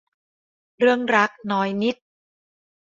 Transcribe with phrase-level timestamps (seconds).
[0.79, 1.95] เรื่องรัก น้อยนิด